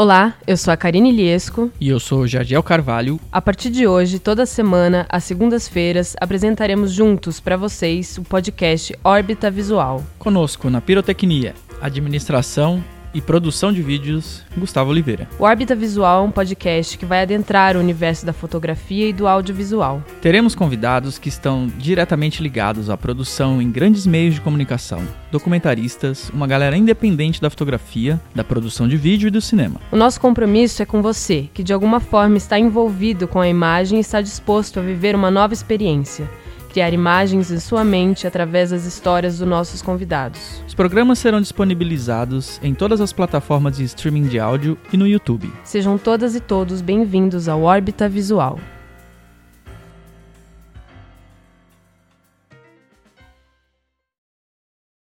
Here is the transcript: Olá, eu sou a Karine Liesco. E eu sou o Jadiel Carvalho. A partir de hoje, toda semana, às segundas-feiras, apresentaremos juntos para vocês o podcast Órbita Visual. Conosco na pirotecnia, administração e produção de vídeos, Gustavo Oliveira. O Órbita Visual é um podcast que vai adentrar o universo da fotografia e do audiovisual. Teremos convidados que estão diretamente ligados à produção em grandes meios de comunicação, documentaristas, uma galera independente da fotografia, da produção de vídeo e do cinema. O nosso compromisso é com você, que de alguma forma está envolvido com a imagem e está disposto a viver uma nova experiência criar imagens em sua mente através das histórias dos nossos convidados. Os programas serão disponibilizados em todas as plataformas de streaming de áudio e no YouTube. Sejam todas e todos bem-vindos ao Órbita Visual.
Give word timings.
Olá, 0.00 0.34
eu 0.46 0.56
sou 0.56 0.72
a 0.72 0.76
Karine 0.76 1.10
Liesco. 1.10 1.72
E 1.80 1.88
eu 1.88 1.98
sou 1.98 2.20
o 2.20 2.26
Jadiel 2.28 2.62
Carvalho. 2.62 3.18
A 3.32 3.42
partir 3.42 3.68
de 3.68 3.84
hoje, 3.84 4.20
toda 4.20 4.46
semana, 4.46 5.04
às 5.08 5.24
segundas-feiras, 5.24 6.14
apresentaremos 6.20 6.92
juntos 6.92 7.40
para 7.40 7.56
vocês 7.56 8.16
o 8.16 8.22
podcast 8.22 8.96
Órbita 9.02 9.50
Visual. 9.50 10.04
Conosco 10.16 10.70
na 10.70 10.80
pirotecnia, 10.80 11.52
administração 11.82 12.80
e 13.14 13.20
produção 13.20 13.72
de 13.72 13.82
vídeos, 13.82 14.42
Gustavo 14.56 14.90
Oliveira. 14.90 15.28
O 15.38 15.44
Órbita 15.44 15.74
Visual 15.74 16.24
é 16.24 16.26
um 16.26 16.30
podcast 16.30 16.96
que 16.98 17.06
vai 17.06 17.22
adentrar 17.22 17.76
o 17.76 17.80
universo 17.80 18.26
da 18.26 18.32
fotografia 18.32 19.08
e 19.08 19.12
do 19.12 19.26
audiovisual. 19.26 20.02
Teremos 20.20 20.54
convidados 20.54 21.18
que 21.18 21.28
estão 21.28 21.70
diretamente 21.78 22.42
ligados 22.42 22.90
à 22.90 22.96
produção 22.96 23.60
em 23.62 23.70
grandes 23.70 24.06
meios 24.06 24.34
de 24.34 24.40
comunicação, 24.40 25.02
documentaristas, 25.30 26.30
uma 26.30 26.46
galera 26.46 26.76
independente 26.76 27.40
da 27.40 27.50
fotografia, 27.50 28.20
da 28.34 28.44
produção 28.44 28.88
de 28.88 28.96
vídeo 28.96 29.28
e 29.28 29.30
do 29.30 29.40
cinema. 29.40 29.80
O 29.90 29.96
nosso 29.96 30.20
compromisso 30.20 30.82
é 30.82 30.86
com 30.86 31.02
você, 31.02 31.48
que 31.54 31.62
de 31.62 31.72
alguma 31.72 32.00
forma 32.00 32.36
está 32.36 32.58
envolvido 32.58 33.26
com 33.28 33.40
a 33.40 33.48
imagem 33.48 33.98
e 33.98 34.00
está 34.00 34.20
disposto 34.20 34.78
a 34.78 34.82
viver 34.82 35.14
uma 35.14 35.30
nova 35.30 35.54
experiência 35.54 36.28
criar 36.68 36.92
imagens 36.92 37.50
em 37.50 37.58
sua 37.58 37.84
mente 37.84 38.26
através 38.26 38.70
das 38.70 38.84
histórias 38.84 39.38
dos 39.38 39.48
nossos 39.48 39.82
convidados. 39.82 40.62
Os 40.66 40.74
programas 40.74 41.18
serão 41.18 41.40
disponibilizados 41.40 42.60
em 42.62 42.74
todas 42.74 43.00
as 43.00 43.12
plataformas 43.12 43.76
de 43.76 43.84
streaming 43.84 44.28
de 44.28 44.38
áudio 44.38 44.78
e 44.92 44.96
no 44.96 45.06
YouTube. 45.06 45.52
Sejam 45.64 45.98
todas 45.98 46.34
e 46.34 46.40
todos 46.40 46.80
bem-vindos 46.80 47.48
ao 47.48 47.62
Órbita 47.62 48.08
Visual. 48.08 48.58